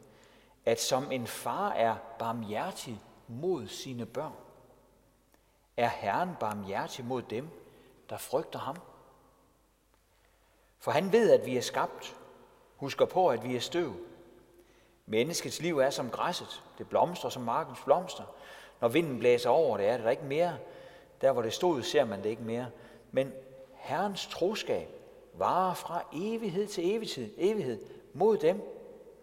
at 0.67 0.81
som 0.81 1.13
en 1.13 1.27
far 1.27 1.73
er 1.73 1.97
barmhjertig 2.19 3.01
mod 3.29 3.69
sine 3.69 4.07
børn, 4.07 4.33
er 5.77 5.89
Herren 5.89 6.31
barmhjertig 6.41 7.05
mod 7.05 7.23
dem, 7.23 7.49
der 8.11 8.17
frygter 8.17 8.59
ham. 8.59 8.77
For 10.79 10.91
han 10.91 11.13
ved, 11.13 11.31
at 11.31 11.47
vi 11.47 11.57
er 11.57 11.63
skabt, 11.63 12.17
husker 12.77 13.05
på, 13.05 13.29
at 13.29 13.45
vi 13.45 13.57
er 13.57 13.61
støv. 13.61 13.95
Menneskets 15.07 15.61
liv 15.61 15.79
er 15.79 15.91
som 15.91 16.11
græsset, 16.11 16.63
det 16.79 16.89
blomstrer 16.89 17.31
som 17.31 17.43
markens 17.43 17.81
blomster. 17.85 18.25
Når 18.81 18.89
vinden 18.89 19.19
blæser 19.19 19.51
over 19.51 19.77
det, 19.77 19.89
er 19.89 19.97
det 19.97 20.05
der 20.05 20.11
ikke 20.11 20.25
mere. 20.25 20.59
Der, 21.21 21.33
hvor 21.33 21.43
det 21.43 21.53
stod, 21.53 21.83
ser 21.83 22.05
man 22.05 22.23
det 22.23 22.29
ikke 22.29 22.43
mere. 22.43 22.71
Men 23.13 23.33
Herrens 23.75 24.27
troskab 24.27 24.98
varer 25.39 25.75
fra 25.75 26.03
evighed 26.13 26.67
til 26.67 26.97
evighed, 26.97 27.35
evighed 27.37 27.87
mod 28.15 28.37
dem, 28.37 28.63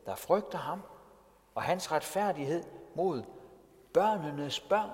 der 0.06 0.16
frygter 0.16 0.58
ham, 0.58 0.82
og 1.56 1.64
hans 1.64 1.92
retfærdighed 1.92 2.64
mod 2.96 3.24
børnenes 3.94 4.60
børn, 4.60 4.90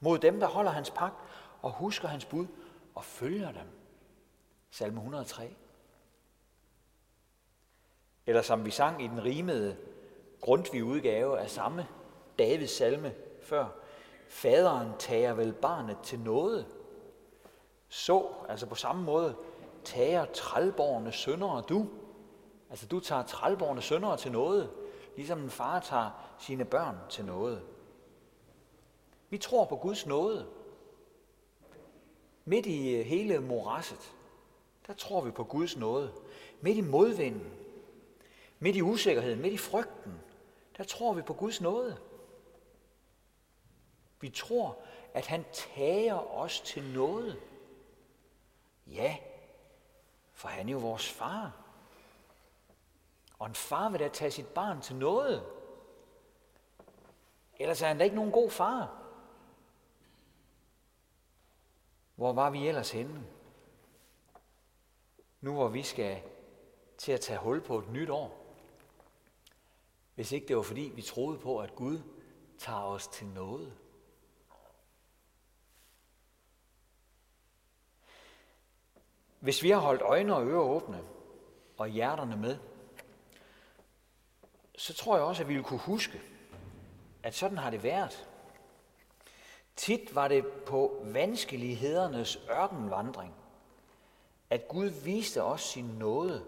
mod 0.00 0.18
dem, 0.18 0.40
der 0.40 0.46
holder 0.46 0.70
hans 0.70 0.90
pagt 0.90 1.14
og 1.62 1.70
husker 1.70 2.08
hans 2.08 2.24
bud 2.24 2.46
og 2.94 3.04
følger 3.04 3.52
dem. 3.52 3.66
Salme 4.70 4.98
103. 4.98 5.56
Eller 8.26 8.42
som 8.42 8.64
vi 8.64 8.70
sang 8.70 9.04
i 9.04 9.06
den 9.06 9.24
rimede 9.24 9.76
grundtvige 10.40 10.84
udgave 10.84 11.40
af 11.40 11.50
samme 11.50 11.86
Davids 12.38 12.70
salme 12.70 13.14
før. 13.42 13.66
Faderen 14.28 14.92
tager 14.98 15.32
vel 15.32 15.52
barnet 15.52 15.98
til 16.02 16.20
noget. 16.20 16.66
Så, 17.88 18.26
altså 18.48 18.66
på 18.66 18.74
samme 18.74 19.02
måde, 19.02 19.36
tager 19.84 20.24
trælborgne 20.24 21.12
søndere 21.12 21.62
du. 21.68 21.88
Altså 22.70 22.86
du 22.86 23.00
tager 23.00 23.22
trælborgne 23.22 23.82
søndere 23.82 24.16
til 24.16 24.32
noget, 24.32 24.70
ligesom 25.16 25.42
en 25.42 25.50
far 25.50 25.80
tager 25.80 26.34
sine 26.38 26.64
børn 26.64 26.96
til 27.10 27.24
noget. 27.24 27.62
Vi 29.30 29.38
tror 29.38 29.64
på 29.64 29.76
Guds 29.76 30.06
nåde. 30.06 30.46
Midt 32.44 32.66
i 32.66 32.94
øh, 32.94 33.06
hele 33.06 33.38
morasset, 33.38 34.14
der 34.86 34.94
tror 34.94 35.20
vi 35.20 35.30
på 35.30 35.44
Guds 35.44 35.76
nåde. 35.76 36.12
Midt 36.60 36.76
i 36.76 36.80
modvinden, 36.80 37.52
midt 38.58 38.76
i 38.76 38.82
usikkerheden, 38.82 39.42
midt 39.42 39.54
i 39.54 39.58
frygten, 39.58 40.20
der 40.76 40.84
tror 40.84 41.12
vi 41.12 41.22
på 41.22 41.32
Guds 41.32 41.60
nåde. 41.60 41.96
Vi 44.20 44.30
tror, 44.30 44.78
at 45.14 45.26
han 45.26 45.44
tager 45.52 46.34
os 46.38 46.60
til 46.60 46.82
noget. 46.94 47.40
Ja, 48.86 49.16
for 50.34 50.48
han 50.48 50.68
er 50.68 50.72
jo 50.72 50.78
vores 50.78 51.10
far. 51.10 51.52
Og 53.38 53.46
en 53.46 53.54
far 53.54 53.88
vil 53.88 54.00
da 54.00 54.08
tage 54.08 54.30
sit 54.30 54.46
barn 54.46 54.80
til 54.80 54.96
noget. 54.96 55.46
Ellers 57.56 57.82
er 57.82 57.86
han 57.86 57.98
da 57.98 58.04
ikke 58.04 58.16
nogen 58.16 58.32
god 58.32 58.50
far. 58.50 59.02
Hvor 62.14 62.32
var 62.32 62.50
vi 62.50 62.68
ellers 62.68 62.90
henne? 62.90 63.26
Nu 65.40 65.52
hvor 65.52 65.68
vi 65.68 65.82
skal 65.82 66.22
til 66.98 67.12
at 67.12 67.20
tage 67.20 67.38
hul 67.38 67.60
på 67.60 67.78
et 67.78 67.88
nyt 67.88 68.10
år. 68.10 68.44
Hvis 70.14 70.32
ikke 70.32 70.48
det 70.48 70.56
var 70.56 70.62
fordi, 70.62 70.92
vi 70.94 71.02
troede 71.02 71.38
på, 71.38 71.58
at 71.58 71.74
Gud 71.74 71.98
tager 72.58 72.82
os 72.82 73.08
til 73.08 73.26
noget. 73.26 73.76
Hvis 79.44 79.62
vi 79.62 79.70
har 79.70 79.78
holdt 79.78 80.02
øjne 80.02 80.36
og 80.36 80.46
ører 80.46 80.60
åbne, 80.60 81.00
og 81.76 81.88
hjerterne 81.88 82.36
med, 82.36 82.58
så 84.78 84.94
tror 84.94 85.16
jeg 85.16 85.24
også, 85.24 85.42
at 85.42 85.48
vi 85.48 85.54
vil 85.54 85.62
kunne 85.62 85.80
huske, 85.80 86.20
at 87.22 87.34
sådan 87.34 87.58
har 87.58 87.70
det 87.70 87.82
været. 87.82 88.28
Tit 89.76 90.14
var 90.14 90.28
det 90.28 90.46
på 90.46 91.02
vanskelighedernes 91.04 92.38
ørkenvandring, 92.50 93.34
at 94.50 94.68
Gud 94.68 94.86
viste 94.86 95.42
os 95.42 95.62
sin 95.62 95.84
nåde 95.84 96.44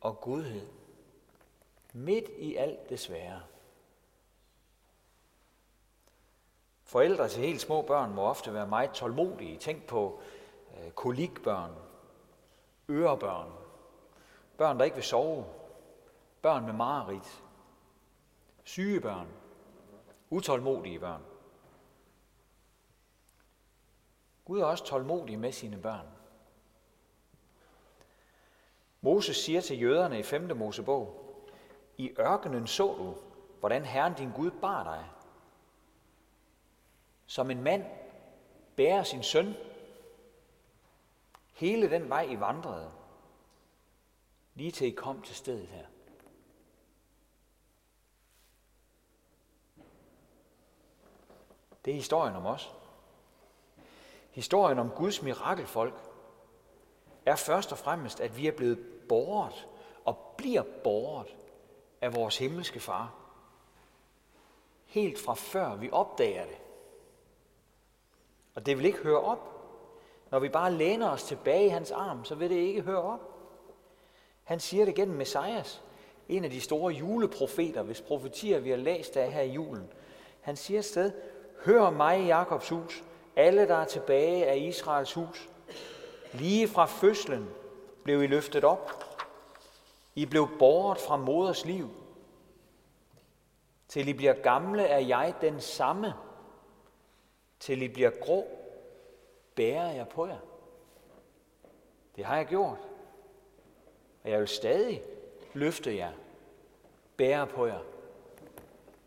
og 0.00 0.20
godhed. 0.20 0.66
Midt 1.92 2.28
i 2.38 2.56
alt 2.56 2.88
det 2.88 3.00
svære. 3.00 3.42
Forældre 6.84 7.28
til 7.28 7.42
helt 7.42 7.60
små 7.60 7.82
børn 7.82 8.14
må 8.14 8.22
ofte 8.22 8.54
være 8.54 8.66
meget 8.66 8.90
tålmodige. 8.90 9.58
Tænk 9.58 9.86
på 9.86 10.20
øh, 10.76 10.90
kolikbørn, 10.90 11.89
ørebørn, 12.90 13.52
børn, 14.58 14.78
der 14.78 14.84
ikke 14.84 14.94
vil 14.94 15.04
sove, 15.04 15.44
børn 16.42 16.64
med 16.64 16.72
mareridt, 16.72 17.44
syge 18.64 19.00
børn, 19.00 19.28
utålmodige 20.30 21.00
børn. 21.00 21.22
Gud 24.44 24.60
er 24.60 24.64
også 24.64 24.84
tålmodig 24.84 25.38
med 25.38 25.52
sine 25.52 25.82
børn. 25.82 26.06
Moses 29.00 29.36
siger 29.36 29.60
til 29.60 29.80
jøderne 29.80 30.18
i 30.18 30.22
5. 30.22 30.56
Mosebog, 30.56 31.16
i 31.96 32.14
ørkenen 32.18 32.66
så 32.66 32.94
du, 32.94 33.14
hvordan 33.60 33.84
Herren 33.84 34.14
din 34.14 34.32
Gud 34.32 34.50
bar 34.50 34.84
dig. 34.84 35.04
Som 37.26 37.50
en 37.50 37.62
mand 37.62 37.84
bærer 38.76 39.02
sin 39.02 39.22
søn 39.22 39.54
hele 41.60 41.90
den 41.90 42.08
vej 42.08 42.22
I 42.22 42.40
vandrede, 42.40 42.92
lige 44.54 44.70
til 44.70 44.86
I 44.86 44.90
kom 44.90 45.22
til 45.22 45.36
stedet 45.36 45.66
her. 45.66 45.86
Det 51.84 51.90
er 51.90 51.94
historien 51.94 52.36
om 52.36 52.46
os. 52.46 52.74
Historien 54.30 54.78
om 54.78 54.90
Guds 54.90 55.22
mirakelfolk 55.22 55.94
er 57.26 57.36
først 57.36 57.72
og 57.72 57.78
fremmest, 57.78 58.20
at 58.20 58.36
vi 58.36 58.46
er 58.46 58.56
blevet 58.56 58.78
borget 59.08 59.68
og 60.04 60.34
bliver 60.38 60.64
borget 60.84 61.36
af 62.00 62.14
vores 62.14 62.38
himmelske 62.38 62.80
far. 62.80 63.14
Helt 64.84 65.18
fra 65.18 65.34
før 65.34 65.76
vi 65.76 65.90
opdager 65.90 66.46
det. 66.46 66.58
Og 68.54 68.66
det 68.66 68.76
vil 68.76 68.86
ikke 68.86 68.98
høre 68.98 69.20
op. 69.20 69.59
Når 70.30 70.38
vi 70.38 70.48
bare 70.48 70.72
læner 70.72 71.10
os 71.10 71.22
tilbage 71.22 71.66
i 71.66 71.68
hans 71.68 71.90
arm, 71.90 72.24
så 72.24 72.34
vil 72.34 72.50
det 72.50 72.56
ikke 72.56 72.82
høre 72.82 73.02
op. 73.02 73.20
Han 74.44 74.60
siger 74.60 74.84
det 74.84 74.94
gennem 74.94 75.16
Messias, 75.16 75.82
en 76.28 76.44
af 76.44 76.50
de 76.50 76.60
store 76.60 76.92
juleprofeter, 76.92 77.82
hvis 77.82 78.00
profetier 78.00 78.58
vi 78.58 78.70
har 78.70 78.76
læst 78.76 79.16
af 79.16 79.32
her 79.32 79.42
i 79.42 79.50
julen. 79.50 79.92
Han 80.40 80.56
siger 80.56 80.78
et 80.78 80.84
sted, 80.84 81.12
hør 81.64 81.90
mig, 81.90 82.26
Jakobs 82.26 82.68
hus, 82.68 83.04
alle 83.36 83.68
der 83.68 83.76
er 83.76 83.84
tilbage 83.84 84.46
af 84.46 84.56
Israels 84.56 85.12
hus. 85.12 85.48
Lige 86.32 86.68
fra 86.68 86.86
fødslen 86.86 87.48
blev 88.04 88.22
I 88.22 88.26
løftet 88.26 88.64
op. 88.64 89.04
I 90.14 90.26
blev 90.26 90.48
båret 90.58 90.98
fra 90.98 91.16
moders 91.16 91.64
liv. 91.64 91.90
Til 93.88 94.08
I 94.08 94.12
bliver 94.12 94.32
gamle, 94.32 94.82
er 94.82 94.98
jeg 94.98 95.34
den 95.40 95.60
samme. 95.60 96.14
Til 97.60 97.82
I 97.82 97.88
bliver 97.88 98.10
grå, 98.20 98.59
bærer 99.60 99.92
jeg 99.92 100.08
på 100.08 100.26
jer. 100.26 100.38
Det 102.16 102.24
har 102.24 102.36
jeg 102.36 102.46
gjort. 102.46 102.78
Og 104.24 104.30
jeg 104.30 104.38
vil 104.38 104.48
stadig 104.48 105.02
løfte 105.54 105.96
jer, 105.96 106.12
bære 107.16 107.46
på 107.46 107.66
jer 107.66 107.80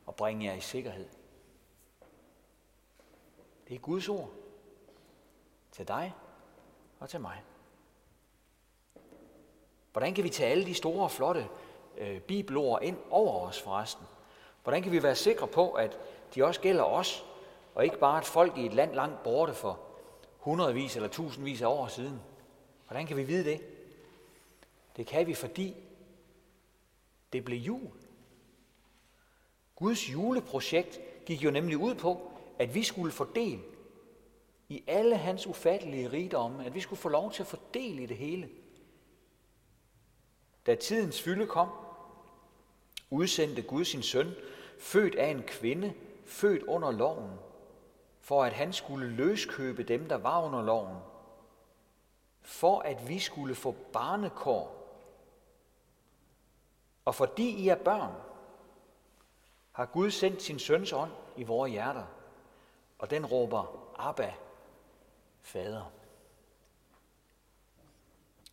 og 0.05 0.15
bringe 0.15 0.45
jer 0.45 0.53
i 0.53 0.59
sikkerhed. 0.59 1.09
Det 3.67 3.75
er 3.75 3.79
Guds 3.79 4.09
ord 4.09 4.29
til 5.71 5.87
dig 5.87 6.13
og 6.99 7.09
til 7.09 7.21
mig. 7.21 7.43
Hvordan 9.91 10.13
kan 10.13 10.23
vi 10.23 10.29
tage 10.29 10.51
alle 10.51 10.65
de 10.65 10.73
store, 10.73 11.09
flotte 11.09 11.47
øh, 11.97 12.21
bibelord 12.21 12.83
ind 12.83 12.97
over 13.09 13.47
os 13.47 13.61
forresten? 13.61 14.05
Hvordan 14.63 14.83
kan 14.83 14.91
vi 14.91 15.03
være 15.03 15.15
sikre 15.15 15.47
på, 15.47 15.71
at 15.71 15.99
de 16.35 16.43
også 16.43 16.61
gælder 16.61 16.83
os, 16.83 17.25
og 17.75 17.83
ikke 17.83 17.99
bare 17.99 18.19
et 18.19 18.25
folk 18.25 18.57
i 18.57 18.65
et 18.65 18.73
land 18.73 18.93
langt 18.93 19.23
borte 19.23 19.53
for 19.53 19.92
hundredvis 20.43 20.95
eller 20.95 21.09
tusindvis 21.09 21.61
af 21.61 21.67
år 21.67 21.87
siden? 21.87 22.21
Hvordan 22.87 23.07
kan 23.07 23.17
vi 23.17 23.23
vide 23.23 23.43
det? 23.43 23.61
Det 24.97 25.07
kan 25.07 25.27
vi, 25.27 25.33
fordi 25.33 25.75
det 27.33 27.45
blev 27.45 27.57
jul. 27.57 27.91
Guds 29.75 30.09
juleprojekt 30.09 30.99
gik 31.25 31.43
jo 31.43 31.51
nemlig 31.51 31.77
ud 31.77 31.95
på, 31.95 32.31
at 32.59 32.75
vi 32.75 32.83
skulle 32.83 33.11
få 33.11 33.27
del 33.35 33.61
i 34.69 34.83
alle 34.87 35.17
hans 35.17 35.47
ufattelige 35.47 36.11
rigdomme, 36.11 36.65
at 36.65 36.75
vi 36.75 36.79
skulle 36.79 36.99
få 36.99 37.09
lov 37.09 37.31
til 37.31 37.43
at 37.43 37.47
få 37.47 37.57
del 37.73 37.99
i 37.99 38.05
det 38.05 38.17
hele. 38.17 38.49
Da 40.65 40.75
tidens 40.75 41.21
fylde 41.21 41.47
kom, 41.47 41.69
udsendte 43.09 43.61
Gud 43.61 43.85
sin 43.85 44.01
søn, 44.01 44.31
født 44.79 45.15
af 45.15 45.27
en 45.27 45.43
kvinde, 45.43 45.93
født 46.25 46.63
under 46.63 46.91
loven, 46.91 47.31
for 48.23 48.43
at 48.43 48.53
han 48.53 48.73
skulle 48.73 49.07
løskøbe 49.07 49.83
dem, 49.83 50.07
der 50.09 50.15
var 50.15 50.41
under 50.41 50.61
loven, 50.61 50.97
for 52.41 52.79
at 52.79 53.07
vi 53.07 53.19
skulle 53.19 53.55
få 53.55 53.75
barnekår. 53.93 54.79
Og 57.05 57.15
fordi 57.15 57.49
I 57.49 57.67
er 57.67 57.75
børn, 57.75 58.13
har 59.71 59.85
Gud 59.85 60.11
sendt 60.11 60.41
sin 60.41 60.59
søns 60.59 60.93
ånd 60.93 61.11
i 61.35 61.43
vores 61.43 61.71
hjerter, 61.71 62.05
og 62.99 63.09
den 63.09 63.25
råber, 63.25 63.91
Abba, 63.95 64.33
fader. 65.41 65.91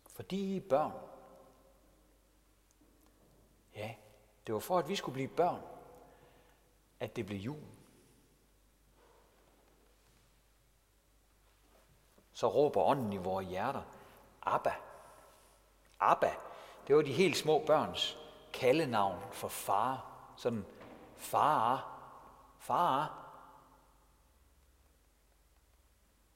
Fordi 0.07 0.53
I 0.53 0.57
er 0.57 0.69
børn. 0.69 0.91
Ja, 3.75 3.95
det 4.47 4.53
var 4.53 4.59
for, 4.59 4.79
at 4.79 4.89
vi 4.89 4.95
skulle 4.95 5.13
blive 5.13 5.27
børn, 5.27 5.61
at 6.99 7.15
det 7.15 7.25
blev 7.25 7.37
jul. 7.37 7.80
Så 12.41 12.47
råber 12.47 12.81
ånden 12.81 13.13
i 13.13 13.17
vores 13.17 13.47
hjerter, 13.47 13.81
Abba. 14.41 14.73
Abba, 15.99 16.31
det 16.87 16.95
var 16.95 17.01
de 17.01 17.13
helt 17.13 17.37
små 17.37 17.63
børns 17.65 18.17
kaldenavn 18.53 19.19
for 19.31 19.47
far. 19.47 20.05
Sådan 20.35 20.65
far, 21.17 21.99
far. 22.59 23.29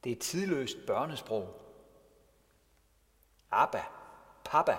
Det 0.04 0.12
er 0.12 0.16
et 0.16 0.22
tidløst 0.22 0.76
børnesprog. 0.86 1.60
Abba, 3.50 3.84
papa, 4.44 4.76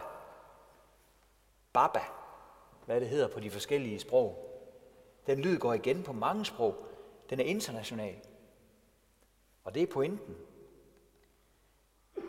baba, 1.74 2.02
hvad 2.86 3.02
det 3.02 3.10
hedder 3.10 3.28
på 3.28 3.40
de 3.40 3.52
forskellige 3.52 4.00
sprog. 4.00 4.62
Den 5.26 5.40
lyd 5.40 5.60
går 5.60 5.74
igen 5.74 6.04
på 6.04 6.14
mange 6.14 6.46
sprog. 6.46 6.86
Den 7.30 7.40
er 7.40 7.44
international. 7.44 8.16
Og 9.64 9.74
det 9.74 9.84
er 9.84 9.94
pointen. 9.94 10.36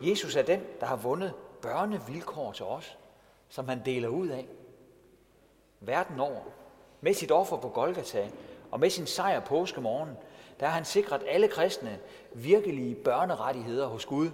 Jesus 0.01 0.35
er 0.35 0.41
den, 0.41 0.63
der 0.79 0.85
har 0.85 0.95
vundet 0.95 1.33
børnevilkår 1.61 2.51
til 2.51 2.65
os, 2.65 2.97
som 3.49 3.67
han 3.67 3.85
deler 3.85 4.07
ud 4.07 4.27
af. 4.27 4.47
Verden 5.79 6.19
over. 6.19 6.41
Med 7.01 7.13
sit 7.13 7.31
offer 7.31 7.57
på 7.57 7.69
Golgata 7.69 8.29
og 8.71 8.79
med 8.79 8.89
sin 8.89 9.05
sejr 9.05 9.39
påskemorgen, 9.39 10.09
der 10.59 10.65
har 10.65 10.73
han 10.73 10.85
sikret 10.85 11.23
alle 11.27 11.47
kristne 11.47 11.99
virkelige 12.33 12.95
børnerettigheder 12.95 13.87
hos 13.87 14.05
Gud. 14.05 14.29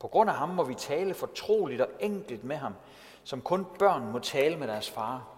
På 0.00 0.08
grund 0.08 0.30
af 0.30 0.36
ham 0.36 0.48
må 0.48 0.64
vi 0.64 0.74
tale 0.74 1.14
fortroligt 1.14 1.80
og 1.80 1.88
enkelt 2.00 2.44
med 2.44 2.56
ham, 2.56 2.74
som 3.24 3.42
kun 3.42 3.66
børn 3.78 4.12
må 4.12 4.18
tale 4.18 4.56
med 4.56 4.68
deres 4.68 4.90
far. 4.90 5.28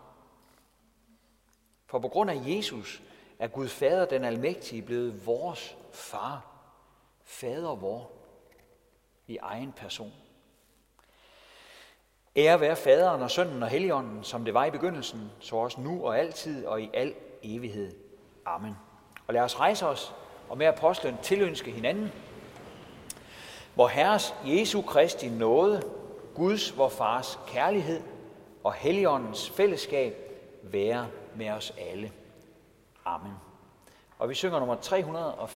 For 1.87 1.99
på 1.99 2.09
grund 2.09 2.31
af 2.31 2.43
Jesus 2.47 3.03
er 3.39 3.49
Gud 3.49 3.69
Fader 3.69 4.05
den 4.05 4.25
Almægtige 4.25 4.83
blevet 4.83 5.27
vores 5.27 5.77
far 5.93 6.50
fader 7.31 7.75
vor 7.75 8.11
i 9.27 9.39
egen 9.43 9.73
person. 9.73 10.13
Ære 12.37 12.61
være 12.61 12.77
faderen 12.77 13.23
og 13.23 13.31
sønnen 13.31 13.63
og 13.63 13.69
helligånden, 13.69 14.25
som 14.25 14.45
det 14.45 14.55
var 14.55 14.65
i 14.65 14.71
begyndelsen, 14.71 15.31
så 15.41 15.57
også 15.57 15.81
nu 15.81 16.07
og 16.07 16.19
altid 16.19 16.67
og 16.67 16.83
i 16.83 16.91
al 16.95 17.15
evighed. 17.43 17.93
Amen. 18.47 18.77
Og 19.27 19.35
lad 19.35 19.43
os 19.43 19.61
rejse 19.61 19.87
os 19.87 20.15
og 20.49 20.59
med 20.59 20.67
apostlen 20.67 21.17
tilønske 21.23 21.71
hinanden, 21.71 22.13
hvor 23.75 23.89
Herres 23.89 24.35
Jesu 24.47 24.83
Kristi 24.83 25.29
nåde, 25.29 25.83
Guds 26.35 26.79
vor 26.79 26.89
Fars 26.89 27.39
kærlighed 27.47 28.03
og 28.65 28.73
Helligåndens 28.73 29.51
fællesskab 29.51 30.15
være 30.63 31.09
med 31.37 31.51
os 31.51 31.73
alle. 31.79 32.13
Amen. 33.05 33.33
Og 34.19 34.29
vi 34.29 34.35
synger 34.35 34.59
nummer 34.59 34.75
304. 34.75 35.55